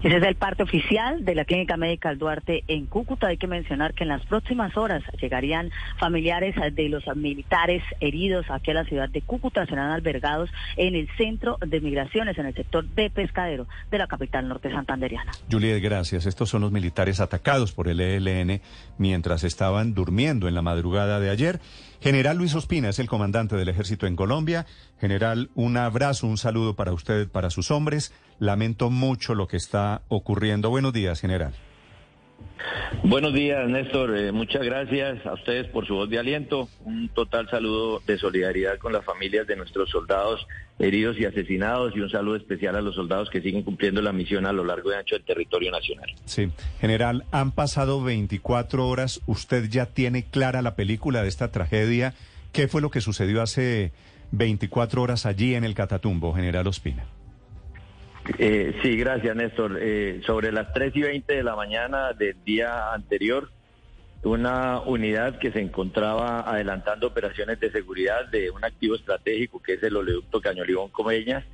Ese 0.00 0.16
es 0.16 0.22
el 0.22 0.36
parte 0.36 0.62
oficial 0.62 1.24
de 1.24 1.34
la 1.34 1.44
Clínica 1.44 1.76
Médica 1.76 2.14
Duarte 2.14 2.62
en 2.68 2.86
Cúcuta. 2.86 3.26
Hay 3.26 3.36
que 3.36 3.48
mencionar 3.48 3.94
que 3.94 4.04
en 4.04 4.10
las 4.10 4.24
próximas 4.26 4.76
horas 4.76 5.02
llegarían 5.20 5.72
familiares 5.98 6.54
de 6.72 6.88
los 6.88 7.04
militares 7.16 7.82
heridos 7.98 8.46
aquí 8.48 8.70
a 8.70 8.74
la 8.74 8.84
ciudad 8.84 9.08
de 9.08 9.22
Cúcuta. 9.22 9.66
Serán 9.66 9.90
albergados 9.90 10.50
en 10.76 10.94
el 10.94 11.08
centro 11.16 11.58
de 11.66 11.80
migraciones, 11.80 12.38
en 12.38 12.46
el 12.46 12.54
sector 12.54 12.84
de 12.84 13.10
pescadero 13.10 13.66
de 13.90 13.98
la 13.98 14.06
capital 14.06 14.46
norte 14.46 14.70
santanderiana. 14.70 15.32
Juliet, 15.50 15.82
gracias. 15.82 16.26
Estos 16.26 16.48
son 16.48 16.60
los 16.60 16.70
militares 16.70 17.18
atacados 17.18 17.72
por 17.72 17.88
el 17.88 17.98
ELN 17.98 18.60
mientras 18.98 19.42
estaban 19.42 19.94
durmiendo 19.94 20.46
en 20.46 20.54
la 20.54 20.62
madrugada 20.62 21.18
de 21.18 21.30
ayer. 21.30 21.58
General 22.00 22.36
Luis 22.36 22.54
Ospina 22.54 22.90
es 22.90 22.98
el 23.00 23.08
comandante 23.08 23.56
del 23.56 23.68
ejército 23.68 24.06
en 24.06 24.14
Colombia. 24.14 24.66
General, 25.00 25.50
un 25.54 25.76
abrazo, 25.76 26.26
un 26.26 26.38
saludo 26.38 26.76
para 26.76 26.92
usted, 26.92 27.28
para 27.28 27.50
sus 27.50 27.70
hombres. 27.70 28.12
Lamento 28.38 28.88
mucho 28.88 29.34
lo 29.34 29.48
que 29.48 29.56
está 29.56 30.02
ocurriendo. 30.08 30.70
Buenos 30.70 30.92
días, 30.92 31.20
general. 31.20 31.54
Buenos 33.02 33.32
días, 33.32 33.68
Néstor. 33.68 34.16
Eh, 34.16 34.32
muchas 34.32 34.62
gracias 34.62 35.24
a 35.24 35.34
ustedes 35.34 35.66
por 35.68 35.86
su 35.86 35.94
voz 35.94 36.10
de 36.10 36.18
aliento. 36.18 36.68
Un 36.84 37.08
total 37.08 37.48
saludo 37.48 38.00
de 38.06 38.18
solidaridad 38.18 38.78
con 38.78 38.92
las 38.92 39.04
familias 39.04 39.46
de 39.46 39.56
nuestros 39.56 39.90
soldados 39.90 40.46
heridos 40.78 41.18
y 41.18 41.24
asesinados 41.24 41.94
y 41.96 42.00
un 42.00 42.10
saludo 42.10 42.36
especial 42.36 42.76
a 42.76 42.80
los 42.80 42.94
soldados 42.94 43.30
que 43.30 43.40
siguen 43.40 43.62
cumpliendo 43.62 44.00
la 44.00 44.12
misión 44.12 44.46
a 44.46 44.52
lo 44.52 44.64
largo 44.64 44.92
y 44.92 44.94
ancho 44.94 45.16
del 45.16 45.24
territorio 45.24 45.70
nacional. 45.70 46.08
Sí, 46.24 46.50
general, 46.80 47.24
han 47.30 47.52
pasado 47.52 48.02
24 48.02 48.86
horas. 48.86 49.20
¿Usted 49.26 49.68
ya 49.68 49.86
tiene 49.86 50.24
clara 50.24 50.62
la 50.62 50.76
película 50.76 51.22
de 51.22 51.28
esta 51.28 51.50
tragedia? 51.50 52.14
¿Qué 52.52 52.68
fue 52.68 52.80
lo 52.80 52.90
que 52.90 53.00
sucedió 53.00 53.42
hace 53.42 53.92
24 54.32 55.02
horas 55.02 55.26
allí 55.26 55.54
en 55.54 55.64
el 55.64 55.74
Catatumbo, 55.74 56.34
general 56.34 56.66
Ospina? 56.66 57.04
Eh, 58.36 58.78
sí, 58.82 58.96
gracias, 58.96 59.34
Néstor. 59.34 59.78
Eh, 59.80 60.20
sobre 60.26 60.52
las 60.52 60.72
3 60.72 60.94
y 60.96 61.02
20 61.02 61.34
de 61.36 61.42
la 61.42 61.56
mañana 61.56 62.12
del 62.12 62.36
día 62.44 62.92
anterior, 62.92 63.50
una 64.22 64.80
unidad 64.80 65.38
que 65.38 65.52
se 65.52 65.60
encontraba 65.60 66.40
adelantando 66.40 67.06
operaciones 67.06 67.58
de 67.60 67.70
seguridad 67.70 68.26
de 68.26 68.50
un 68.50 68.64
activo 68.64 68.96
estratégico 68.96 69.62
que 69.62 69.74
es 69.74 69.82
el 69.82 69.96
oleoducto 69.96 70.40
Cañolibón 70.40 70.90
Comeñas, 70.90 71.44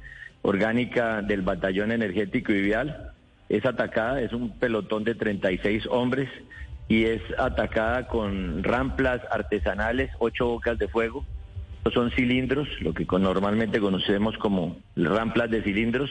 orgánica 0.43 1.23
del 1.23 1.43
Batallón 1.43 1.93
Energético 1.93 2.53
y 2.53 2.63
Vial, 2.63 3.13
es 3.49 3.65
atacada, 3.65 4.21
es 4.21 4.33
un 4.33 4.59
pelotón 4.59 5.05
de 5.05 5.15
36 5.15 5.87
hombres 5.91 6.29
y 6.89 7.05
es 7.05 7.21
atacada 7.39 8.09
con 8.09 8.65
ramplas 8.65 9.21
artesanales, 9.31 10.11
ocho 10.19 10.47
bocas 10.49 10.79
de 10.79 10.89
fuego. 10.89 11.25
Son 11.93 12.11
cilindros, 12.13 12.67
lo 12.81 12.95
que 12.95 13.07
normalmente 13.19 13.79
conocemos 13.79 14.37
como 14.39 14.79
ramplas 14.97 15.51
de 15.51 15.63
cilindros 15.63 16.11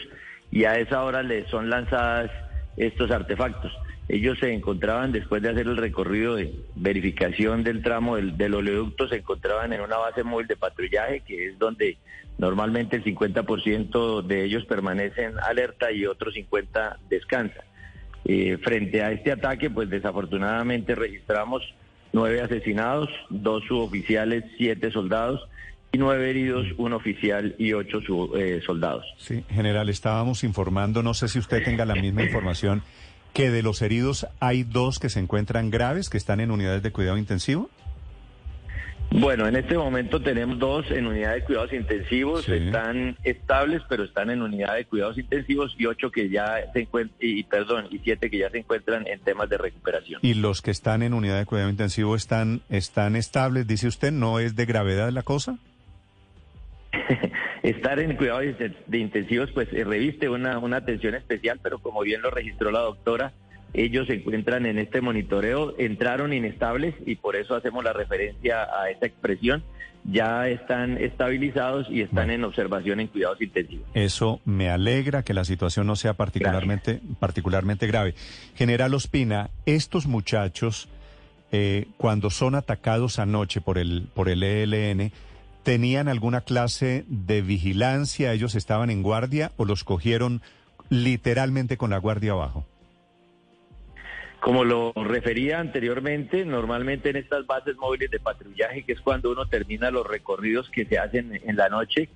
y 0.54 0.66
a 0.66 0.78
esa 0.78 1.04
hora 1.04 1.24
le 1.24 1.48
son 1.48 1.72
lanzadas 1.72 2.30
estos 2.78 3.10
artefactos. 3.10 3.72
Ellos 4.08 4.38
se 4.38 4.54
encontraban, 4.54 5.12
después 5.12 5.42
de 5.42 5.50
hacer 5.50 5.66
el 5.66 5.78
recorrido 5.78 6.36
de 6.36 6.54
verificación 6.76 7.64
del 7.64 7.82
tramo 7.82 8.18
del, 8.18 8.54
oleoducto, 8.54 9.08
se 9.08 9.16
encontraban 9.16 9.74
en 9.74 9.82
una 9.82 9.98
base 9.98 10.24
móvil 10.24 10.46
de 10.46 10.56
patrullaje, 10.56 11.22
que 11.22 11.48
es 11.48 11.58
donde 11.58 11.98
normalmente 12.38 12.98
el 12.98 13.04
50% 13.04 14.22
de 14.22 14.44
ellos 14.44 14.64
permanecen 14.66 15.40
alerta 15.40 15.92
y 15.92 16.06
otros 16.06 16.36
50 16.36 17.00
descansan. 17.10 17.66
Frente 18.62 19.02
a 19.02 19.12
este 19.12 19.32
ataque, 19.32 19.72
pues 19.72 19.90
desafortunadamente 19.90 20.94
registramos 20.94 21.64
nueve 22.12 22.42
asesinados, 22.42 23.10
dos 23.32 23.64
suboficiales, 23.68 24.44
siete 24.58 24.92
soldados 24.92 25.42
nueve 25.98 26.30
heridos, 26.30 26.66
un 26.78 26.94
oficial 26.94 27.56
y 27.58 27.74
ocho 27.74 28.00
eh, 28.36 28.62
soldados. 28.66 29.06
Sí, 29.18 29.44
general, 29.50 29.90
estábamos 29.90 30.44
informando, 30.44 31.04
no 31.04 31.14
sé 31.14 31.28
si 31.28 31.40
usted 31.40 31.64
tenga 31.64 31.86
la 31.86 31.96
misma 31.96 32.24
información, 32.24 32.82
que 33.34 33.50
de 33.50 33.64
los 33.64 33.82
heridos 33.82 34.28
hay 34.40 34.64
dos 34.64 35.00
que 35.00 35.10
se 35.10 35.20
encuentran 35.20 35.70
graves, 35.70 36.10
que 36.10 36.18
están 36.18 36.40
en 36.40 36.52
unidades 36.52 36.84
de 36.84 36.92
cuidado 36.92 37.18
intensivo. 37.18 37.70
Bueno, 39.12 39.48
en 39.48 39.56
este 39.56 39.78
momento 39.78 40.20
tenemos 40.22 40.58
dos 40.58 40.90
en 40.90 41.06
unidades 41.06 41.42
de 41.42 41.46
cuidados 41.46 41.72
intensivos, 41.74 42.50
están 42.50 43.16
estables, 43.24 43.84
pero 43.88 44.06
están 44.06 44.32
en 44.32 44.42
unidad 44.42 44.74
de 44.74 44.86
cuidados 44.86 45.20
intensivos 45.20 45.76
y 45.78 45.86
ocho 45.86 46.10
que 46.10 46.30
ya 46.30 46.56
se 46.74 46.80
encuentran, 46.82 47.16
y 47.22 47.44
perdón, 47.44 47.86
y 47.92 48.00
siete 48.00 48.32
que 48.32 48.40
ya 48.40 48.50
se 48.50 48.60
encuentran 48.60 49.06
en 49.06 49.20
temas 49.20 49.50
de 49.50 49.60
recuperación. 49.60 50.20
¿Y 50.24 50.34
los 50.34 50.64
que 50.64 50.72
están 50.72 51.04
en 51.04 51.14
unidad 51.14 51.38
de 51.38 51.46
cuidado 51.46 51.70
intensivo 51.70 52.16
están, 52.16 52.62
están 52.70 53.16
estables, 53.16 53.68
dice 53.68 53.88
usted? 53.88 54.12
¿No 54.12 54.40
es 54.40 54.56
de 54.56 54.66
gravedad 54.66 55.12
la 55.12 55.22
cosa? 55.22 55.60
Estar 57.64 58.00
en 58.00 58.16
cuidados 58.16 58.46
de 58.88 58.98
intensivos 58.98 59.52
pues 59.52 59.68
eh, 59.72 59.84
reviste 59.84 60.30
una, 60.30 60.60
una 60.60 60.78
atención 60.78 61.16
especial, 61.16 61.60
pero 61.62 61.80
como 61.80 62.02
bien 62.02 62.22
lo 62.22 62.30
registró 62.30 62.72
la 62.72 62.80
doctora, 62.80 63.34
ellos 63.74 64.06
se 64.08 64.14
encuentran 64.14 64.66
en 64.66 64.78
este 64.78 65.02
monitoreo, 65.02 65.74
entraron 65.80 66.32
inestables 66.32 66.94
y 67.06 67.16
por 67.16 67.36
eso 67.36 67.56
hacemos 67.56 67.84
la 67.84 67.92
referencia 67.92 68.64
a 68.64 68.90
esa 68.90 69.08
expresión. 69.08 69.64
Ya 70.06 70.50
están 70.50 70.98
estabilizados 70.98 71.88
y 71.90 72.02
están 72.02 72.30
en 72.30 72.44
observación 72.44 73.00
en 73.00 73.08
cuidados 73.08 73.42
intensivos. 73.42 73.88
Eso 73.94 74.42
me 74.44 74.70
alegra 74.70 75.24
que 75.24 75.34
la 75.34 75.46
situación 75.46 75.88
no 75.88 75.96
sea 75.96 76.14
particularmente, 76.14 77.00
particularmente 77.20 77.88
grave. 77.88 78.14
General 78.56 78.94
Ospina, 78.94 79.50
estos 79.66 80.06
muchachos, 80.06 80.90
eh, 81.54 81.88
cuando 81.96 82.30
son 82.32 82.56
atacados 82.56 83.18
anoche 83.18 83.62
por 83.62 83.78
el, 83.78 84.10
por 84.14 84.28
el 84.28 84.44
ELN, 84.44 85.14
¿Tenían 85.64 86.10
alguna 86.10 86.42
clase 86.42 87.06
de 87.08 87.42
vigilancia? 87.42 88.34
¿Ellos 88.34 88.54
estaban 88.56 88.90
en 88.90 89.02
guardia 89.02 89.52
o 89.56 89.64
los 89.64 89.86
cogieron 89.86 90.42
literalmente 90.90 91.78
con 91.78 91.92
la 91.92 91.98
guardia 92.00 92.34
abajo? 92.34 92.66
Como 94.42 94.66
lo 94.66 94.92
refería 94.92 95.62
anteriormente, 95.62 96.44
normalmente 96.44 97.12
en 97.12 97.16
estas 97.16 97.48
bases 97.48 97.78
móviles 97.78 98.12
de 98.12 98.20
patrullaje, 98.20 98.84
que 98.84 98.92
es 98.92 99.00
cuando 99.00 99.32
uno 99.32 99.46
termina 99.46 99.90
los 99.90 100.06
recorridos 100.06 100.70
que 100.70 100.84
se 100.84 101.00
hacen 101.00 101.40
en 101.46 101.56
la 101.56 101.70
noche, 101.70 102.10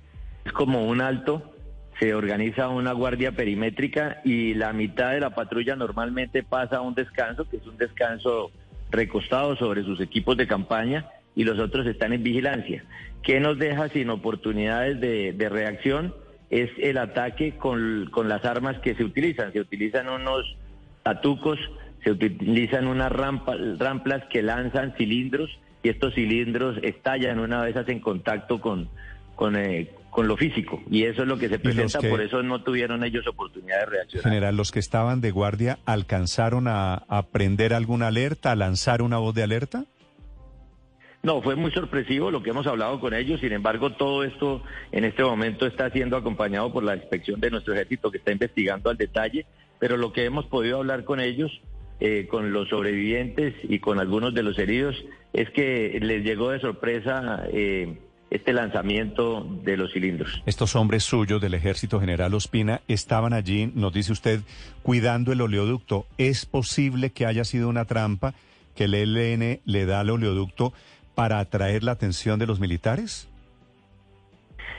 es 0.44 0.52
como 0.52 0.86
un 0.86 1.00
alto, 1.00 1.54
se 1.98 2.14
organiza 2.14 2.68
una 2.68 2.92
guardia 2.92 3.32
perimétrica 3.32 4.20
y 4.26 4.52
la 4.52 4.74
mitad 4.74 5.12
de 5.12 5.20
la 5.20 5.30
patrulla 5.30 5.74
normalmente 5.74 6.42
pasa 6.42 6.76
a 6.76 6.80
un 6.82 6.94
descanso, 6.94 7.48
que 7.48 7.56
es 7.56 7.66
un 7.66 7.78
descanso 7.78 8.50
recostado 8.90 9.56
sobre 9.56 9.82
sus 9.84 9.98
equipos 10.02 10.36
de 10.36 10.46
campaña 10.46 11.08
y 11.34 11.44
los 11.44 11.58
otros 11.58 11.86
están 11.86 12.12
en 12.12 12.22
vigilancia. 12.22 12.84
¿Qué 13.22 13.40
nos 13.40 13.58
deja 13.58 13.88
sin 13.88 14.10
oportunidades 14.10 15.00
de, 15.00 15.48
reacción? 15.48 16.14
Es 16.50 16.70
el 16.78 16.98
ataque 16.98 17.56
con, 17.56 18.10
las 18.24 18.44
armas 18.44 18.78
que 18.78 18.94
se 18.94 19.04
utilizan. 19.04 19.52
Se 19.52 19.60
utilizan 19.60 20.08
unos 20.08 20.56
tatucos, 21.02 21.58
se 22.04 22.12
utilizan 22.12 22.86
unas 22.86 23.12
ramplas 23.12 24.24
que 24.30 24.42
lanzan 24.42 24.94
cilindros 24.96 25.50
y 25.82 25.90
estos 25.90 26.14
cilindros 26.14 26.78
estallan 26.82 27.38
una 27.38 27.62
vez 27.62 27.76
hacen 27.76 28.00
contacto 28.00 28.60
con, 28.60 28.88
con, 29.36 29.56
eh, 29.56 29.90
con 30.10 30.26
lo 30.26 30.36
físico. 30.36 30.82
Y 30.90 31.04
eso 31.04 31.22
es 31.22 31.28
lo 31.28 31.38
que 31.38 31.48
se 31.48 31.58
presenta, 31.58 32.00
por 32.00 32.20
eso 32.20 32.42
no 32.42 32.62
tuvieron 32.62 33.04
ellos 33.04 33.26
oportunidad 33.26 33.80
de 33.80 33.86
reaccionar. 33.86 34.24
General, 34.24 34.56
los 34.56 34.72
que 34.72 34.80
estaban 34.80 35.20
de 35.20 35.30
guardia, 35.30 35.78
¿alcanzaron 35.84 36.66
a, 36.66 36.94
a 36.94 37.26
prender 37.26 37.74
alguna 37.74 38.08
alerta, 38.08 38.52
a 38.52 38.56
lanzar 38.56 39.02
una 39.02 39.18
voz 39.18 39.34
de 39.34 39.42
alerta? 39.42 39.84
No, 41.22 41.42
fue 41.42 41.56
muy 41.56 41.72
sorpresivo 41.72 42.30
lo 42.30 42.42
que 42.42 42.50
hemos 42.50 42.66
hablado 42.66 43.00
con 43.00 43.12
ellos. 43.12 43.40
Sin 43.40 43.52
embargo, 43.52 43.90
todo 43.92 44.24
esto 44.24 44.62
en 44.92 45.04
este 45.04 45.24
momento 45.24 45.66
está 45.66 45.90
siendo 45.90 46.16
acompañado 46.16 46.72
por 46.72 46.84
la 46.84 46.94
inspección 46.94 47.40
de 47.40 47.50
nuestro 47.50 47.74
ejército 47.74 48.10
que 48.10 48.18
está 48.18 48.32
investigando 48.32 48.88
al 48.90 48.96
detalle. 48.96 49.46
Pero 49.78 49.96
lo 49.96 50.12
que 50.12 50.24
hemos 50.24 50.46
podido 50.46 50.78
hablar 50.78 51.04
con 51.04 51.20
ellos, 51.20 51.60
eh, 52.00 52.28
con 52.30 52.52
los 52.52 52.68
sobrevivientes 52.68 53.54
y 53.64 53.80
con 53.80 53.98
algunos 53.98 54.32
de 54.32 54.42
los 54.42 54.58
heridos, 54.58 54.96
es 55.32 55.50
que 55.50 55.98
les 56.00 56.24
llegó 56.24 56.50
de 56.50 56.60
sorpresa 56.60 57.44
eh, 57.52 57.98
este 58.30 58.52
lanzamiento 58.52 59.46
de 59.64 59.76
los 59.76 59.92
cilindros. 59.92 60.42
Estos 60.46 60.76
hombres 60.76 61.02
suyos 61.04 61.40
del 61.40 61.54
Ejército 61.54 61.98
General 62.00 62.32
Ospina 62.34 62.82
estaban 62.88 63.32
allí, 63.32 63.72
nos 63.74 63.92
dice 63.92 64.12
usted, 64.12 64.40
cuidando 64.82 65.32
el 65.32 65.40
oleoducto. 65.40 66.06
¿Es 66.18 66.46
posible 66.46 67.10
que 67.10 67.26
haya 67.26 67.44
sido 67.44 67.68
una 67.68 67.86
trampa 67.86 68.34
que 68.74 68.84
el 68.84 68.94
ELN 68.94 69.60
le 69.64 69.86
da 69.86 70.00
al 70.00 70.10
oleoducto? 70.10 70.72
Para 71.18 71.40
atraer 71.40 71.82
la 71.82 71.90
atención 71.90 72.38
de 72.38 72.46
los 72.46 72.60
militares? 72.60 73.28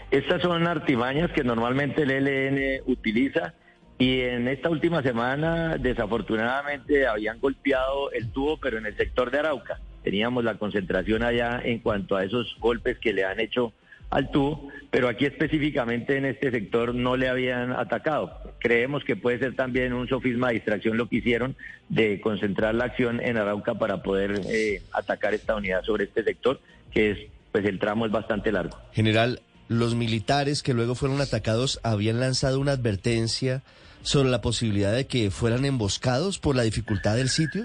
Estas 0.09 0.41
son 0.41 0.67
artimañas 0.67 1.31
que 1.31 1.43
normalmente 1.43 2.03
el 2.03 2.11
ELN 2.11 2.83
utiliza 2.85 3.55
Y 3.97 4.21
en 4.21 4.47
esta 4.47 4.69
última 4.69 5.03
semana, 5.03 5.75
desafortunadamente, 5.77 7.05
habían 7.05 7.41
golpeado 7.41 8.09
el 8.13 8.31
tubo, 8.31 8.57
pero 8.57 8.77
en 8.77 8.85
el 8.85 8.95
sector 8.95 9.31
de 9.31 9.39
Arauca. 9.39 9.81
Teníamos 10.01 10.45
la 10.45 10.55
concentración 10.55 11.23
allá 11.23 11.59
en 11.61 11.79
cuanto 11.79 12.15
a 12.15 12.23
esos 12.23 12.55
golpes 12.61 12.97
que 12.99 13.11
le 13.11 13.25
han 13.25 13.41
hecho 13.41 13.73
al 14.09 14.31
tubo, 14.31 14.67
pero 14.91 15.07
aquí 15.07 15.25
específicamente 15.25 16.17
en 16.17 16.25
este 16.25 16.51
sector 16.51 16.95
no 16.95 17.15
le 17.15 17.29
habían 17.29 17.71
atacado. 17.71 18.39
Creemos 18.59 19.03
que 19.03 19.15
puede 19.15 19.39
ser 19.39 19.55
también 19.55 19.93
un 19.93 20.07
sofisma 20.07 20.47
de 20.47 20.55
distracción 20.55 20.97
lo 20.97 21.07
que 21.07 21.17
hicieron 21.17 21.55
de 21.89 22.19
concentrar 22.21 22.75
la 22.75 22.85
acción 22.85 23.21
en 23.21 23.37
Arauca 23.37 23.75
para 23.75 24.01
poder 24.01 24.41
eh, 24.47 24.81
atacar 24.93 25.33
esta 25.33 25.55
unidad 25.55 25.83
sobre 25.83 26.05
este 26.05 26.23
sector, 26.23 26.59
que 26.91 27.11
es, 27.11 27.17
pues 27.51 27.65
el 27.65 27.79
tramo 27.79 28.05
es 28.05 28.11
bastante 28.11 28.51
largo. 28.51 28.77
General, 28.93 29.41
los 29.67 29.93
militares 29.93 30.63
que 30.63 30.73
luego 30.73 30.95
fueron 30.95 31.21
atacados 31.21 31.79
habían 31.83 32.19
lanzado 32.19 32.59
una 32.59 32.71
advertencia 32.71 33.61
sobre 34.01 34.29
la 34.29 34.41
posibilidad 34.41 34.93
de 34.93 35.05
que 35.05 35.29
fueran 35.29 35.65
emboscados 35.65 36.39
por 36.39 36.55
la 36.55 36.63
dificultad 36.63 37.15
del 37.15 37.29
sitio. 37.29 37.63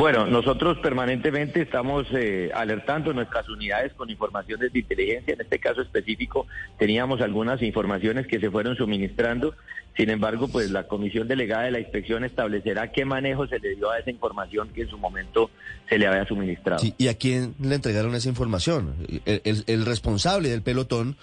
Bueno, 0.00 0.26
nosotros 0.26 0.78
permanentemente 0.78 1.60
estamos 1.60 2.06
eh, 2.12 2.50
alertando 2.54 3.12
nuestras 3.12 3.46
unidades 3.50 3.92
con 3.92 4.08
informaciones 4.08 4.72
de 4.72 4.78
inteligencia. 4.78 5.34
En 5.34 5.42
este 5.42 5.58
caso 5.58 5.82
específico 5.82 6.46
teníamos 6.78 7.20
algunas 7.20 7.60
informaciones 7.60 8.26
que 8.26 8.40
se 8.40 8.50
fueron 8.50 8.76
suministrando. 8.76 9.54
Sin 9.98 10.08
embargo, 10.08 10.48
pues 10.48 10.70
la 10.70 10.88
comisión 10.88 11.28
delegada 11.28 11.64
de 11.64 11.72
la 11.72 11.80
inspección 11.80 12.24
establecerá 12.24 12.92
qué 12.92 13.04
manejo 13.04 13.46
se 13.46 13.58
le 13.58 13.76
dio 13.76 13.90
a 13.90 13.98
esa 13.98 14.10
información 14.10 14.70
que 14.70 14.80
en 14.80 14.88
su 14.88 14.96
momento 14.96 15.50
se 15.86 15.98
le 15.98 16.06
había 16.06 16.24
suministrado. 16.24 16.82
¿Y 16.96 17.08
a 17.08 17.14
quién 17.18 17.54
le 17.60 17.74
entregaron 17.74 18.14
esa 18.14 18.30
información? 18.30 18.94
el 19.26 19.84
responsable 19.84 20.48
del 20.48 20.62
pelotón 20.62 21.18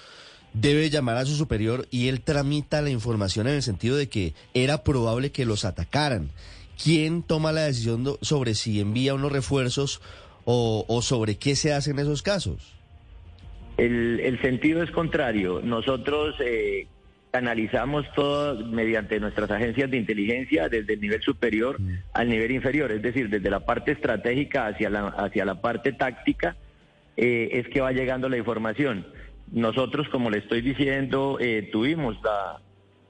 debe 0.54 0.92
llamar 0.92 1.18
a 1.18 1.26
su 1.26 1.36
superior 1.36 1.88
y 1.90 2.10
él 2.10 2.22
tramita 2.22 2.84
la 2.84 2.92
información 2.92 3.48
en 3.48 3.56
el 3.56 3.64
sentido 3.64 3.98
de 3.98 4.08
que 4.08 4.36
era 4.54 4.84
probable 4.84 5.32
que 5.32 5.46
los 5.46 5.66
atacaran 5.66 6.30
¿quién 6.82 7.24
toma 7.24 7.52
la 7.52 7.66
decisión 7.66 8.06
sobre 8.22 8.54
si 8.54 8.80
envía 8.80 9.14
unos 9.14 9.32
refuerzos 9.32 10.02
o, 10.46 11.02
sobre 11.02 11.36
qué 11.36 11.56
se 11.56 11.74
hace 11.74 11.92
en 11.92 12.00
esos 12.00 12.22
casos? 12.22 12.74
El, 13.78 14.40
sentido 14.42 14.82
es 14.82 14.90
contrario. 14.92 15.62
Nosotros 15.64 16.36
eh, 16.40 16.88
analizamos 17.34 18.06
todo 18.16 18.66
mediante 18.66 19.20
nuestras 19.20 19.52
agencias 19.52 19.92
de 19.92 19.98
inteligencia 19.98 20.70
desde 20.70 20.94
el 20.94 21.02
nivel 21.02 21.22
superior 21.22 21.80
mm. 21.80 21.94
al 22.14 22.30
nivel 22.30 22.52
inferior, 22.52 22.92
es 22.92 23.02
decir, 23.02 23.30
desde 23.30 23.50
la 23.50 23.66
parte 23.66 23.92
estratégica 23.92 24.68
hacia 24.68 24.90
la, 24.90 25.08
hacia 25.10 25.46
la 25.46 25.62
parte 25.62 25.92
táctica, 25.92 26.56
eh, 27.18 27.50
es 27.54 27.68
que 27.68 27.82
va 27.82 27.92
llegando 27.92 28.30
la 28.30 28.38
información. 28.38 29.06
Nosotros, 29.52 30.08
como 30.10 30.30
le 30.30 30.40
estoy 30.40 30.62
diciendo, 30.62 31.38
eh, 31.40 31.70
tuvimos 31.72 32.18
la, 32.24 32.62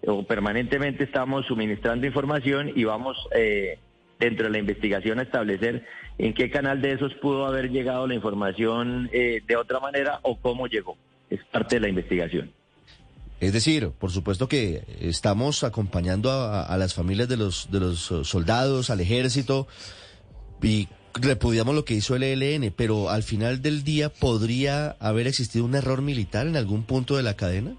o 0.06 0.24
permanentemente 0.24 1.04
estamos 1.04 1.46
suministrando 1.46 2.06
información 2.06 2.72
y 2.76 2.84
vamos 2.84 3.18
eh, 3.36 3.80
dentro 4.20 4.46
de 4.46 4.52
la 4.52 4.60
investigación 4.60 5.20
a 5.20 5.24
establecer 5.24 5.86
en 6.18 6.34
qué 6.34 6.50
canal 6.50 6.82
de 6.82 6.94
esos 6.94 7.14
pudo 7.16 7.46
haber 7.46 7.70
llegado 7.70 8.08
la 8.08 8.16
información 8.16 9.10
eh, 9.12 9.42
de 9.48 9.56
otra 9.56 9.80
manera 9.80 10.20
o 10.24 10.38
cómo 10.40 10.68
llegó. 10.68 10.98
Es 11.30 11.44
parte 11.52 11.76
de 11.76 11.82
la 11.82 11.90
investigación. 11.90 12.52
Es 13.40 13.54
decir, 13.54 13.92
por 13.92 14.12
supuesto 14.12 14.48
que 14.48 14.84
estamos 15.00 15.64
acompañando 15.64 16.32
a, 16.32 16.76
las 16.78 16.96
familias 16.96 17.30
de 17.30 17.38
los, 17.38 17.70
de 17.72 17.80
los 17.80 18.00
soldados, 18.24 18.90
al 18.90 19.00
ejército, 19.00 19.68
y 20.64 20.88
repudiamos 21.14 21.76
lo 21.76 21.86
que 21.86 21.94
hizo 21.94 22.16
el 22.16 22.24
ELN, 22.24 22.74
pero 22.76 23.12
al 23.12 23.22
final 23.22 23.62
del 23.62 23.84
día 23.84 24.10
podría 24.10 24.96
haber 25.00 25.28
existido 25.28 25.66
un 25.66 25.76
error 25.76 26.02
militar 26.02 26.48
en 26.48 26.58
algún 26.58 26.84
punto 26.84 27.16
de 27.16 27.24
la 27.24 27.36
cadena. 27.36 27.76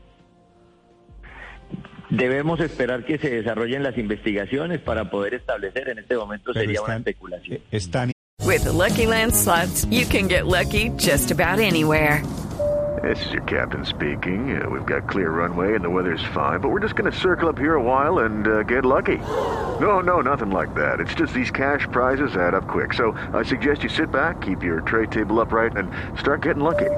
Debemos 2.10 2.60
esperar 2.60 3.04
que 3.04 3.18
se 3.18 3.30
desarrollen 3.30 3.82
las 3.82 3.98
investigaciones 3.98 4.80
para 4.80 5.10
poder 5.10 5.34
establecer. 5.34 5.90
En 5.90 5.98
este 5.98 6.16
momento 6.16 6.52
sería 6.52 6.82
una 6.82 6.96
especulación. 6.96 7.60
Están... 7.70 8.12
With 8.44 8.64
the 8.64 8.72
Lucky 8.72 9.06
Land 9.06 9.34
slots, 9.34 9.84
you 9.90 10.06
can 10.06 10.26
get 10.26 10.46
lucky 10.46 10.90
just 10.96 11.30
about 11.30 11.58
anywhere. 11.58 12.22
This 13.02 13.26
is 13.26 13.32
your 13.32 13.42
captain 13.42 13.84
speaking. 13.84 14.60
Uh, 14.60 14.68
we've 14.68 14.86
got 14.86 15.06
clear 15.08 15.30
runway 15.30 15.74
and 15.74 15.84
the 15.84 15.90
weather's 15.90 16.22
fine, 16.34 16.60
but 16.60 16.70
we're 16.70 16.80
just 16.80 16.96
going 16.96 17.10
to 17.10 17.16
circle 17.16 17.48
up 17.48 17.58
here 17.58 17.74
a 17.74 17.82
while 17.82 18.20
and 18.20 18.48
uh, 18.48 18.62
get 18.62 18.84
lucky. 18.84 19.18
No, 19.80 20.00
no, 20.00 20.20
nothing 20.20 20.50
like 20.50 20.74
that. 20.74 21.00
It's 21.00 21.14
just 21.14 21.34
these 21.34 21.50
cash 21.50 21.86
prizes 21.92 22.34
add 22.36 22.54
up 22.54 22.66
quick. 22.66 22.94
So 22.94 23.12
I 23.34 23.42
suggest 23.42 23.82
you 23.82 23.88
sit 23.88 24.10
back, 24.10 24.40
keep 24.40 24.62
your 24.62 24.80
tray 24.80 25.06
table 25.06 25.40
upright, 25.40 25.76
and 25.76 25.90
start 26.18 26.42
getting 26.42 26.62
lucky. 26.62 26.90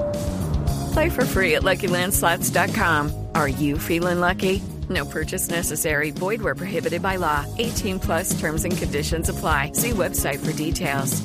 Play 0.93 1.09
for 1.09 1.25
free 1.25 1.55
at 1.55 1.63
LuckyLandSlots.com. 1.63 3.27
Are 3.35 3.49
you 3.49 3.77
feeling 3.77 4.19
lucky? 4.19 4.61
No 4.91 5.05
purchase 5.05 5.49
necessary. 5.49 6.11
Void 6.11 6.41
where 6.41 6.55
prohibited 6.55 7.01
by 7.01 7.17
law. 7.17 7.45
18 7.57 7.99
plus 7.99 8.39
terms 8.39 8.65
and 8.65 8.77
conditions 8.77 9.29
apply. 9.29 9.71
See 9.73 9.91
website 9.91 10.39
for 10.39 10.53
details. 10.53 11.21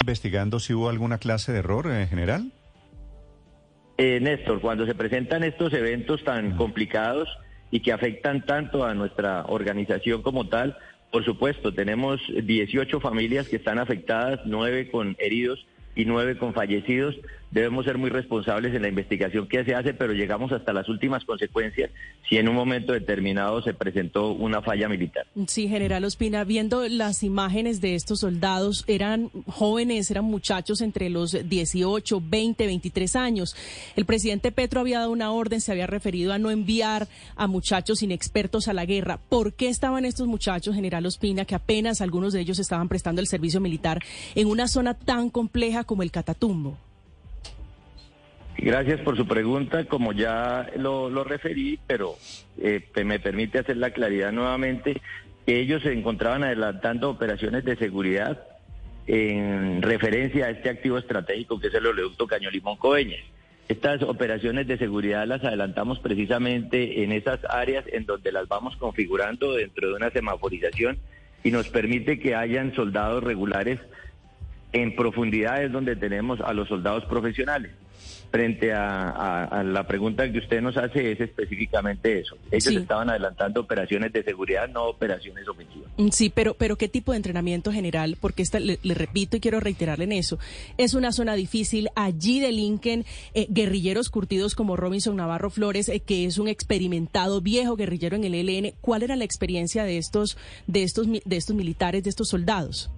¿Investigando 0.00 0.60
si 0.60 0.74
hubo 0.74 0.88
alguna 0.88 1.18
clase 1.18 1.52
de 1.52 1.58
error 1.58 1.90
en 1.90 2.08
general? 2.08 2.52
Eh, 3.98 4.20
Néstor, 4.20 4.60
cuando 4.60 4.86
se 4.86 4.94
presentan 4.94 5.42
estos 5.42 5.72
eventos 5.72 6.22
tan 6.22 6.56
complicados 6.56 7.28
y 7.70 7.80
que 7.80 7.92
afectan 7.92 8.46
tanto 8.46 8.84
a 8.84 8.94
nuestra 8.94 9.44
organización 9.46 10.22
como 10.22 10.48
tal, 10.48 10.78
por 11.10 11.24
supuesto, 11.24 11.74
tenemos 11.74 12.20
18 12.28 13.00
familias 13.00 13.48
que 13.48 13.56
están 13.56 13.78
afectadas, 13.78 14.40
9 14.44 14.90
con 14.90 15.16
heridos 15.18 15.66
y 15.96 16.04
9 16.04 16.38
con 16.38 16.54
fallecidos 16.54 17.16
debemos 17.50 17.84
ser 17.84 17.98
muy 17.98 18.10
responsables 18.10 18.74
en 18.74 18.82
la 18.82 18.88
investigación 18.88 19.48
que 19.48 19.64
se 19.64 19.74
hace, 19.74 19.94
pero 19.94 20.12
llegamos 20.12 20.52
hasta 20.52 20.72
las 20.72 20.88
últimas 20.88 21.24
consecuencias 21.24 21.90
si 22.28 22.36
en 22.36 22.48
un 22.48 22.54
momento 22.54 22.92
determinado 22.92 23.62
se 23.62 23.72
presentó 23.74 24.32
una 24.32 24.60
falla 24.60 24.88
militar. 24.88 25.26
Sí, 25.46 25.68
general 25.68 26.04
Ospina, 26.04 26.44
viendo 26.44 26.86
las 26.88 27.22
imágenes 27.22 27.80
de 27.80 27.94
estos 27.94 28.20
soldados, 28.20 28.84
eran 28.86 29.30
jóvenes, 29.46 30.10
eran 30.10 30.24
muchachos 30.24 30.82
entre 30.82 31.08
los 31.08 31.48
18, 31.48 32.22
20, 32.24 32.66
23 32.66 33.16
años. 33.16 33.56
El 33.96 34.04
presidente 34.04 34.52
Petro 34.52 34.80
había 34.80 34.98
dado 34.98 35.10
una 35.10 35.32
orden, 35.32 35.60
se 35.60 35.72
había 35.72 35.86
referido 35.86 36.32
a 36.32 36.38
no 36.38 36.50
enviar 36.50 37.08
a 37.36 37.46
muchachos 37.46 38.02
inexpertos 38.02 38.68
a 38.68 38.74
la 38.74 38.84
guerra. 38.84 39.18
¿Por 39.28 39.54
qué 39.54 39.68
estaban 39.68 40.04
estos 40.04 40.26
muchachos, 40.26 40.74
general 40.74 41.06
Ospina, 41.06 41.44
que 41.44 41.54
apenas 41.54 42.00
algunos 42.00 42.32
de 42.32 42.40
ellos 42.40 42.58
estaban 42.58 42.88
prestando 42.88 43.20
el 43.20 43.26
servicio 43.26 43.60
militar 43.60 44.02
en 44.34 44.48
una 44.48 44.68
zona 44.68 44.94
tan 44.94 45.30
compleja 45.30 45.84
como 45.84 46.02
el 46.02 46.10
Catatumbo? 46.10 46.76
Gracias 48.60 49.00
por 49.00 49.16
su 49.16 49.26
pregunta. 49.26 49.84
Como 49.84 50.12
ya 50.12 50.68
lo, 50.76 51.24
referí, 51.24 51.78
pero 51.86 52.16
eh, 52.60 52.82
me 53.04 53.20
permite 53.20 53.60
hacer 53.60 53.76
la 53.76 53.90
claridad 53.90 54.32
nuevamente, 54.32 55.00
que 55.46 55.60
ellos 55.60 55.82
se 55.82 55.92
encontraban 55.92 56.42
adelantando 56.42 57.08
operaciones 57.08 57.64
de 57.64 57.76
seguridad 57.76 58.42
en 59.06 59.80
referencia 59.80 60.46
a 60.46 60.50
este 60.50 60.68
activo 60.68 60.98
estratégico 60.98 61.58
que 61.58 61.68
es 61.68 61.74
el 61.74 61.86
oleoducto 61.86 62.26
Caño 62.26 62.50
Limón 62.50 62.76
Coveñas. 62.76 63.20
Estas 63.68 64.02
operaciones 64.02 64.66
de 64.66 64.76
seguridad 64.76 65.26
las 65.26 65.44
adelantamos 65.44 66.00
precisamente 66.00 67.04
en 67.04 67.12
esas 67.12 67.40
áreas 67.48 67.84
en 67.86 68.06
donde 68.06 68.32
las 68.32 68.48
vamos 68.48 68.76
configurando 68.76 69.54
dentro 69.54 69.88
de 69.88 69.94
una 69.94 70.10
semaforización 70.10 70.98
y 71.44 71.50
nos 71.52 71.68
permite 71.68 72.18
que 72.18 72.34
hayan 72.34 72.74
soldados 72.74 73.22
regulares 73.22 73.78
en 74.72 74.96
profundidades 74.96 75.70
donde 75.70 75.96
tenemos 75.96 76.40
a 76.40 76.52
los 76.52 76.68
soldados 76.68 77.04
profesionales 77.04 77.70
frente 78.30 78.72
a, 78.72 79.62
la 79.64 79.86
pregunta 79.86 80.30
que 80.30 80.38
usted 80.38 80.60
nos 80.60 80.76
hace 80.76 81.12
es 81.12 81.20
específicamente 81.20 82.20
eso. 82.20 82.36
Ellos 82.50 82.74
estaban 82.74 83.10
adelantando 83.10 83.60
operaciones 83.60 84.12
de 84.12 84.22
seguridad, 84.22 84.68
no 84.68 84.84
operaciones 84.84 85.46
ofensivas. 85.48 85.90
Mm, 85.96 86.08
sí, 86.08 86.30
pero, 86.30 86.54
pero 86.54 86.76
¿qué 86.76 86.88
tipo 86.88 87.12
de 87.12 87.16
entrenamiento 87.16 87.72
general? 87.72 88.16
Porque 88.20 88.42
esta, 88.42 88.60
le, 88.60 88.78
repito 88.82 89.36
y 89.36 89.40
quiero 89.40 89.60
reiterarle 89.60 90.04
en 90.04 90.12
eso. 90.12 90.38
Es 90.76 90.94
una 90.94 91.12
zona 91.12 91.34
difícil. 91.34 91.88
Allí 91.94 92.40
delinquen 92.40 93.04
eh, 93.34 93.46
guerrilleros 93.48 94.10
curtidos 94.10 94.54
como 94.54 94.76
Robinson 94.76 95.16
Navarro 95.16 95.50
Flores, 95.50 95.88
eh, 95.88 96.00
que 96.00 96.24
es 96.24 96.38
un 96.38 96.48
experimentado 96.48 97.40
viejo 97.40 97.76
guerrillero 97.76 98.16
en 98.16 98.24
el 98.24 98.34
ELN. 98.34 98.74
¿Cuál 98.80 99.02
era 99.02 99.16
la 99.16 99.24
experiencia 99.24 99.84
de 99.84 99.98
estos, 99.98 100.36
de 100.66 100.82
estos, 100.82 101.06
de 101.06 101.36
estos 101.36 101.56
militares, 101.56 102.04
de 102.04 102.10
estos 102.10 102.28
soldados? 102.28 102.90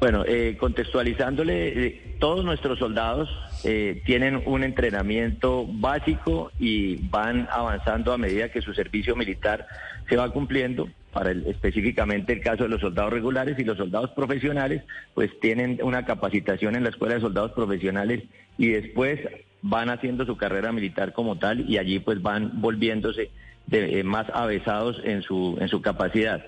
Bueno, 0.00 0.24
eh, 0.26 0.56
contextualizándole, 0.58 1.86
eh, 1.86 2.16
todos 2.18 2.42
nuestros 2.42 2.78
soldados 2.78 3.28
eh, 3.64 4.00
tienen 4.06 4.42
un 4.46 4.64
entrenamiento 4.64 5.66
básico 5.68 6.50
y 6.58 6.96
van 7.08 7.46
avanzando 7.52 8.14
a 8.14 8.18
medida 8.18 8.48
que 8.48 8.62
su 8.62 8.72
servicio 8.72 9.14
militar 9.14 9.66
se 10.08 10.16
va 10.16 10.30
cumpliendo. 10.30 10.88
Para 11.12 11.32
el, 11.32 11.46
específicamente 11.46 12.32
el 12.32 12.40
caso 12.40 12.62
de 12.62 12.70
los 12.70 12.80
soldados 12.80 13.12
regulares 13.12 13.58
y 13.58 13.64
los 13.64 13.76
soldados 13.76 14.10
profesionales, 14.12 14.84
pues 15.12 15.30
tienen 15.40 15.78
una 15.82 16.06
capacitación 16.06 16.76
en 16.76 16.84
la 16.84 16.90
Escuela 16.90 17.16
de 17.16 17.20
Soldados 17.20 17.52
Profesionales 17.52 18.22
y 18.56 18.68
después 18.68 19.20
van 19.60 19.90
haciendo 19.90 20.24
su 20.24 20.36
carrera 20.36 20.72
militar 20.72 21.12
como 21.12 21.36
tal 21.36 21.68
y 21.68 21.76
allí 21.76 21.98
pues 21.98 22.22
van 22.22 22.62
volviéndose 22.62 23.30
de, 23.66 24.02
más 24.04 24.26
avesados 24.32 25.00
en 25.04 25.20
su, 25.22 25.58
en 25.60 25.68
su 25.68 25.82
capacidad. 25.82 26.42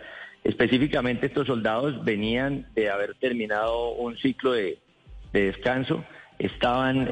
Específicamente 0.44 1.26
estos 1.26 1.46
soldados 1.46 2.04
venían 2.04 2.66
de 2.74 2.90
haber 2.90 3.14
terminado 3.14 3.90
un 3.92 4.16
ciclo 4.18 4.52
de, 4.52 4.78
descanso, 5.32 6.04
estaban 6.38 7.08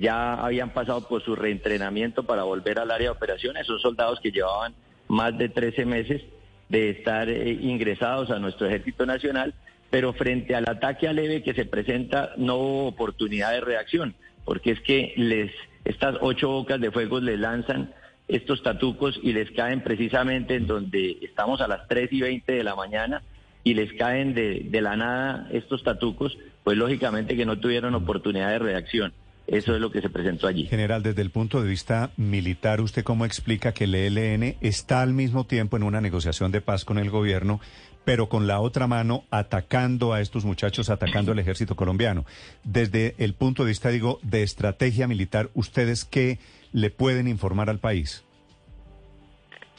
ya 0.00 0.34
habían 0.34 0.70
pasado 0.70 1.08
por 1.08 1.22
su 1.22 1.34
reentrenamiento 1.34 2.24
para 2.24 2.42
volver 2.42 2.78
al 2.78 2.90
área 2.90 3.08
de 3.08 3.16
operaciones, 3.16 3.66
son 3.66 3.78
soldados 3.78 4.20
que 4.20 4.32
llevaban 4.32 4.74
más 5.08 5.36
de 5.38 5.48
13 5.48 5.86
meses 5.86 6.22
de 6.68 6.90
estar 6.90 7.28
eh, 7.28 7.50
ingresados 7.50 8.30
a 8.30 8.38
nuestro 8.38 8.66
Ejército 8.66 9.06
Nacional, 9.06 9.54
pero 9.90 10.12
frente 10.12 10.54
al 10.54 10.68
ataque 10.68 11.08
al 11.08 11.18
EVE 11.18 11.42
que 11.42 11.54
se 11.54 11.64
presenta 11.64 12.32
no 12.36 12.56
hubo 12.56 12.86
oportunidad 12.88 13.52
de 13.52 13.60
reacción, 13.60 14.14
porque 14.44 14.72
es 14.72 14.80
que 14.80 15.14
les 15.16 15.50
estas 15.84 16.16
ocho 16.20 16.50
bocas 16.50 16.80
de 16.80 16.90
fuego 16.90 17.20
les 17.20 17.38
lanzan 17.38 17.94
estos 18.28 18.62
tatucos 18.62 19.18
y 19.22 19.32
les 19.32 19.50
caen 19.50 19.82
precisamente 19.82 20.54
en 20.54 20.66
donde 20.66 21.18
estamos 21.22 21.60
a 21.60 21.68
las 21.68 21.88
3 21.88 22.12
y 22.12 22.20
20 22.20 22.52
de 22.52 22.62
la 22.62 22.76
mañana 22.76 23.22
y 23.64 23.74
les 23.74 23.92
caen 23.94 24.34
de, 24.34 24.66
de 24.70 24.80
la 24.80 24.96
nada 24.96 25.48
estos 25.50 25.82
tatucos, 25.82 26.38
pues 26.62 26.76
lógicamente 26.76 27.36
que 27.36 27.46
no 27.46 27.58
tuvieron 27.58 27.94
oportunidad 27.94 28.50
de 28.50 28.58
reacción. 28.58 29.12
Eso 29.48 29.74
es 29.74 29.80
lo 29.80 29.90
que 29.90 30.02
se 30.02 30.10
presentó 30.10 30.46
allí. 30.46 30.66
General, 30.66 31.02
desde 31.02 31.22
el 31.22 31.30
punto 31.30 31.62
de 31.62 31.68
vista 31.70 32.10
militar, 32.18 32.82
¿usted 32.82 33.02
cómo 33.02 33.24
explica 33.24 33.72
que 33.72 33.84
el 33.84 33.94
ELN 33.94 34.56
está 34.60 35.00
al 35.00 35.14
mismo 35.14 35.46
tiempo 35.46 35.78
en 35.78 35.84
una 35.84 36.02
negociación 36.02 36.52
de 36.52 36.60
paz 36.60 36.84
con 36.84 36.98
el 36.98 37.08
gobierno, 37.08 37.58
pero 38.04 38.28
con 38.28 38.46
la 38.46 38.60
otra 38.60 38.86
mano 38.86 39.24
atacando 39.30 40.12
a 40.12 40.20
estos 40.20 40.44
muchachos, 40.44 40.90
atacando 40.90 41.32
al 41.32 41.38
ejército 41.38 41.76
colombiano? 41.76 42.26
Desde 42.62 43.14
el 43.16 43.32
punto 43.32 43.64
de 43.64 43.70
vista, 43.70 43.88
digo, 43.88 44.18
de 44.22 44.42
estrategia 44.42 45.08
militar, 45.08 45.48
¿ustedes 45.54 46.04
qué 46.04 46.38
le 46.72 46.90
pueden 46.90 47.28
informar 47.28 47.70
al 47.70 47.78
país? 47.78 48.24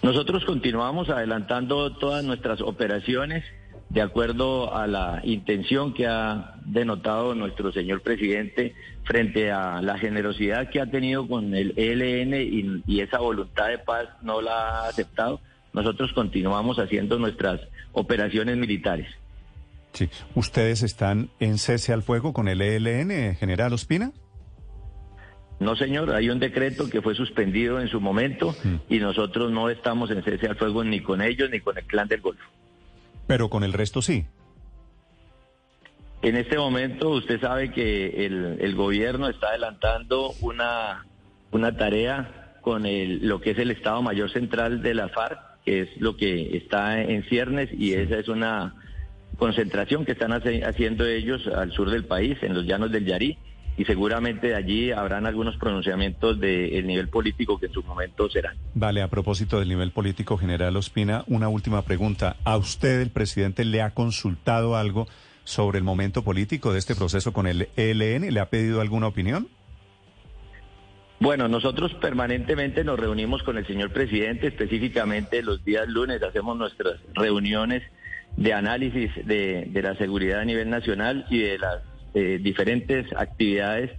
Nosotros 0.02 0.46
continuamos 0.46 1.10
adelantando 1.10 1.94
todas 1.98 2.24
nuestras 2.24 2.62
operaciones 2.62 3.44
de 3.90 4.02
acuerdo 4.02 4.76
a 4.76 4.88
la 4.88 5.22
intención 5.24 5.94
que 5.94 6.06
ha 6.08 6.56
denotado 6.64 7.34
nuestro 7.34 7.72
señor 7.72 8.02
presidente 8.02 8.76
frente 9.04 9.52
a 9.52 9.82
la 9.82 9.98
generosidad 9.98 10.70
que 10.70 10.80
ha 10.80 10.86
tenido 10.86 11.28
con 11.28 11.56
el 11.56 11.74
ELN 11.76 12.84
y, 12.86 13.02
esa 13.02 13.18
voluntad 13.20 13.68
de 13.70 13.80
paz 13.80 14.08
no 14.22 14.42
la 14.42 14.84
ha 14.84 14.88
aceptado, 14.90 15.42
nosotros 15.74 16.14
continuamos 16.14 16.78
haciendo 16.78 17.18
nuestras 17.18 17.62
operaciones 17.92 18.58
militares. 18.58 19.08
Sí. 19.94 20.08
¿Ustedes 20.36 20.84
están 20.84 21.32
en 21.40 21.58
cese 21.58 21.92
al 21.92 22.04
fuego 22.04 22.32
con 22.32 22.48
el 22.48 22.62
ELN, 22.62 23.36
General 23.36 23.74
Ospina? 23.74 24.12
No, 25.60 25.76
señor, 25.76 26.14
hay 26.16 26.30
un 26.30 26.40
decreto 26.40 26.90
que 26.90 27.02
fue 27.02 27.16
suspendido 27.16 27.82
en 27.82 27.90
su 27.90 28.00
momento 28.00 28.56
mm. 28.64 28.76
y 28.94 29.00
nosotros 29.00 29.52
no 29.52 29.70
estamos 29.70 30.10
en 30.10 30.24
cese 30.24 30.48
al 30.48 30.56
fuego 30.56 30.84
ni 30.84 31.02
con 31.02 31.22
ellos 31.22 31.50
ni 31.50 31.60
con 31.60 31.78
el 31.78 31.84
clan 31.84 32.08
del 32.08 32.22
Golfo. 32.22 32.50
Pero 33.28 33.50
con 33.50 33.64
el 33.64 33.74
resto 33.74 34.02
sí. 34.02 34.26
En 36.22 36.36
este 36.36 36.58
momento 36.58 37.10
usted 37.10 37.40
sabe 37.42 37.72
que 37.72 38.26
el, 38.26 38.76
gobierno 38.76 39.28
está 39.28 39.50
adelantando 39.50 40.34
una, 40.42 41.06
una 41.52 41.76
tarea 41.76 42.58
con 42.62 42.86
el, 42.86 43.28
lo 43.28 43.40
que 43.40 43.52
es 43.52 43.58
el 43.58 43.72
Estado 43.72 44.02
Mayor 44.02 44.32
Central 44.32 44.82
de 44.82 44.94
la 44.94 45.10
FARC, 45.10 45.40
que 45.66 45.82
es 45.82 45.90
lo 45.98 46.16
que 46.18 46.58
está 46.58 47.02
en 47.02 47.24
ciernes 47.24 47.70
y 47.74 47.94
esa 47.94 48.18
es 48.18 48.28
una 48.28 48.76
concentración 49.38 50.06
que 50.06 50.14
están 50.14 50.34
haciendo 50.34 51.06
ellos 51.06 51.48
al 51.48 51.72
sur 51.72 51.90
del 51.90 52.04
país, 52.06 52.38
en 52.42 52.54
los 52.54 52.66
llanos 52.66 52.92
del 52.92 53.06
Yarí 53.06 53.38
y 53.80 53.86
seguramente 53.86 54.48
de 54.48 54.56
allí 54.56 54.92
habrán 54.92 55.26
algunos 55.26 55.56
pronunciamientos 55.56 56.38
del 56.38 56.86
nivel 56.86 57.08
político 57.08 57.58
que 57.58 57.68
en 57.68 57.72
su 57.72 57.82
momento 57.82 58.30
serán. 58.30 58.58
Vale, 58.76 59.02
a 59.02 59.08
propósito 59.08 59.58
del 59.58 59.70
nivel 59.70 59.92
político, 59.92 60.38
general 60.38 60.76
Ospina, 60.76 61.24
una 61.28 61.48
última 61.48 61.82
pregunta. 61.84 62.36
¿A 62.44 62.58
usted 62.58 63.00
el 63.00 63.10
presidente 63.10 63.64
le 63.64 63.82
ha 63.82 63.92
consultado 63.92 64.76
algo 64.76 65.08
sobre 65.46 65.78
el 65.78 65.86
momento 65.86 66.26
político 66.26 66.74
de 66.74 66.80
este 66.80 66.94
proceso 66.94 67.32
con 67.32 67.48
el 67.48 67.70
ELN? 67.78 68.34
¿Le 68.34 68.42
ha 68.42 68.50
pedido 68.50 68.82
alguna 68.82 69.08
opinión? 69.08 69.48
Bueno, 71.22 71.48
nosotros 71.48 71.94
permanentemente 72.02 72.84
nos 72.84 73.00
reunimos 73.00 73.44
con 73.44 73.58
el 73.58 73.66
señor 73.66 73.94
presidente, 73.94 74.48
específicamente 74.48 75.42
los 75.42 75.64
días 75.64 75.88
lunes 75.88 76.22
hacemos 76.22 76.58
nuestras 76.58 77.00
reuniones 77.14 77.82
de 78.36 78.54
análisis 78.54 79.10
de, 79.26 79.68
de 79.70 79.82
la 79.82 79.96
seguridad 79.96 80.42
a 80.42 80.46
nivel 80.46 80.70
nacional 80.70 81.26
y 81.30 81.40
de 81.40 81.58
las 81.60 81.89
eh, 82.14 82.40
diferentes 82.42 83.06
actividades 83.16 83.92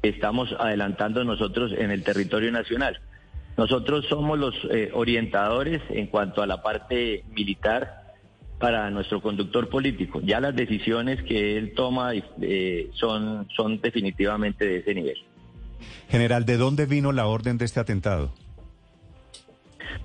que 0.00 0.10
estamos 0.10 0.54
adelantando 0.58 1.24
nosotros 1.24 1.72
en 1.76 1.90
el 1.90 2.04
territorio 2.04 2.52
nacional. 2.52 3.00
Nosotros 3.56 4.06
somos 4.08 4.38
los 4.38 4.54
eh, 4.70 4.90
orientadores 4.94 5.82
en 5.90 6.06
cuanto 6.06 6.40
a 6.40 6.46
la 6.46 6.62
parte 6.62 7.24
militar 7.34 8.14
para 8.60 8.90
nuestro 8.90 9.20
conductor 9.20 9.68
político. 9.68 10.20
Ya 10.22 10.38
las 10.38 10.54
decisiones 10.54 11.22
que 11.24 11.58
él 11.58 11.72
toma 11.74 12.12
eh, 12.14 12.90
son, 12.92 13.48
son 13.56 13.80
definitivamente 13.80 14.64
de 14.64 14.76
ese 14.76 14.94
nivel. 14.94 15.18
General, 16.08 16.44
¿de 16.44 16.56
dónde 16.56 16.86
vino 16.86 17.10
la 17.10 17.26
orden 17.26 17.58
de 17.58 17.64
este 17.64 17.80
atentado? 17.80 18.32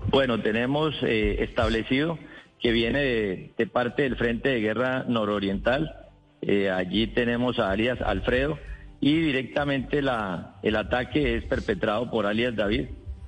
Bueno, 0.10 0.42
tenemos 0.42 0.96
establecido 1.04 2.18
que 2.60 2.72
viene 2.72 3.52
de 3.56 3.68
parte 3.68 4.04
del 4.04 4.16
Frente 4.16 4.50
de 4.50 4.60
Guerra 4.60 5.06
Nororiental 5.08 6.07
eh, 6.42 6.70
allí 6.70 7.08
tenemos 7.08 7.60
a 7.60 7.72
alias 7.72 8.02
Alfredo 8.02 8.58
y 9.00 9.20
directamente 9.20 10.02
la, 10.02 10.56
el 10.64 10.76
ataque 10.76 11.36
es 11.36 11.44
perpetrado 11.46 12.10
por 12.10 12.26
alias 12.26 12.56
David 12.56 12.88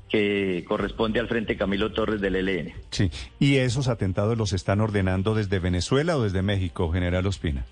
que 0.09 0.65
corresponde 0.67 1.19
al 1.19 1.27
Frente 1.27 1.55
Camilo 1.55 1.93
Torres 1.93 2.19
del 2.19 2.35
ELN. 2.35 2.73
Sí, 2.89 3.11
¿y 3.39 3.57
esos 3.57 3.87
atentados 3.87 4.37
los 4.37 4.53
están 4.53 4.81
ordenando 4.81 5.35
desde 5.35 5.59
Venezuela 5.59 6.17
o 6.17 6.23
desde 6.23 6.41
México, 6.41 6.91
General 6.91 7.25
Ospina? 7.27 7.65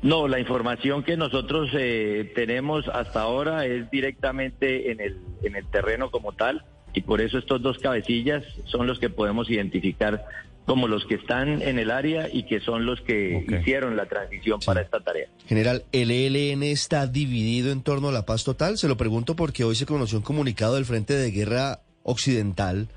No, 0.00 0.28
la 0.28 0.38
información 0.38 1.02
que 1.02 1.16
nosotros 1.16 1.70
eh, 1.74 2.32
tenemos 2.34 2.88
hasta 2.88 3.22
ahora 3.22 3.64
es 3.66 3.90
directamente 3.90 4.90
en 4.90 5.00
el, 5.00 5.18
en 5.42 5.56
el 5.56 5.66
terreno 5.66 6.10
como 6.10 6.32
tal 6.32 6.64
y 6.92 7.02
por 7.02 7.20
eso 7.20 7.38
estos 7.38 7.62
dos 7.62 7.78
cabecillas 7.78 8.44
son 8.64 8.86
los 8.86 8.98
que 8.98 9.10
podemos 9.10 9.50
identificar 9.50 10.24
como 10.66 10.88
los 10.88 11.04
que 11.06 11.16
están 11.16 11.62
en 11.62 11.78
el 11.78 11.90
área 11.90 12.28
y 12.32 12.44
que 12.44 12.60
son 12.60 12.86
los 12.86 13.00
que 13.02 13.44
hicieron 13.60 13.96
la 13.96 14.06
transición 14.06 14.60
para 14.64 14.80
esta 14.80 15.00
tarea. 15.00 15.28
General, 15.46 15.84
¿el 15.92 16.10
ELN 16.10 16.62
está 16.62 17.06
dividido 17.06 17.70
en 17.70 17.82
torno 17.82 18.08
a 18.08 18.12
la 18.12 18.24
paz 18.24 18.44
total? 18.44 18.78
Se 18.78 18.88
lo 18.88 18.96
pregunto 18.96 19.36
porque 19.36 19.64
hoy 19.64 19.74
se 19.74 19.86
conoció 19.86 20.18
un 20.18 20.24
comunicado 20.24 20.76
del 20.76 20.86
Frente 20.86 21.14
de 21.14 21.30
Guerra 21.30 21.80
Occidental 22.02 22.88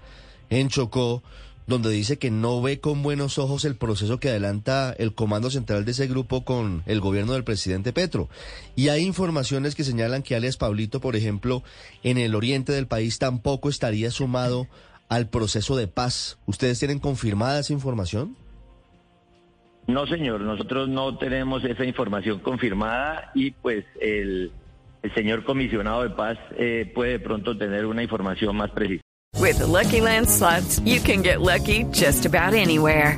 en 0.49 0.69
Chocó, 0.69 1.23
donde 1.65 1.89
dice 1.89 2.17
que 2.17 2.31
no 2.31 2.61
ve 2.61 2.79
con 2.79 3.03
buenos 3.03 3.37
ojos 3.37 3.65
el 3.65 3.75
proceso 3.75 4.21
que 4.21 4.29
adelanta 4.29 4.95
el 4.97 5.13
comando 5.13 5.51
central 5.51 5.83
de 5.83 5.91
ese 5.91 6.07
grupo 6.07 6.45
con 6.45 6.83
el 6.85 7.01
gobierno 7.01 7.33
del 7.33 7.43
presidente 7.43 7.91
Petro. 7.91 8.29
Y 8.77 8.87
hay 8.87 9.03
informaciones 9.03 9.75
que 9.75 9.83
señalan 9.83 10.23
que 10.23 10.37
alias 10.37 10.55
Pablito, 10.55 11.01
por 11.01 11.17
ejemplo, 11.17 11.63
en 12.03 12.17
el 12.17 12.35
oriente 12.35 12.71
del 12.71 12.87
país 12.87 13.19
tampoco 13.19 13.67
estaría 13.67 14.09
sumado 14.11 14.67
al 15.09 15.29
proceso 15.29 15.75
de 15.75 15.87
paz. 15.87 16.37
¿Ustedes 16.45 16.79
tienen 16.79 16.99
confirmada 16.99 17.59
esa 17.59 17.73
información? 17.73 18.35
No, 19.87 20.05
señor, 20.05 20.41
nosotros 20.41 20.89
no 20.89 21.17
tenemos 21.17 21.63
esa 21.63 21.85
información 21.85 22.39
confirmada 22.39 23.31
y 23.33 23.51
pues 23.51 23.85
el, 24.01 24.51
el 25.01 25.13
señor 25.13 25.45
comisionado 25.45 26.03
de 26.03 26.09
paz 26.09 26.37
eh, 26.57 26.91
puede 26.93 27.19
pronto 27.19 27.57
tener 27.57 27.85
una 27.85 28.03
información 28.03 28.55
más 28.55 28.69
precisa. 28.71 29.01
With 29.39 29.59
the 29.59 29.67
Lucky 29.67 30.01
Land 30.01 30.27
slots, 30.27 30.81
you 30.83 30.99
can 30.99 31.21
get 31.21 31.41
lucky 31.41 31.85
just 31.93 32.25
about 32.25 32.53
anywhere. 32.53 33.17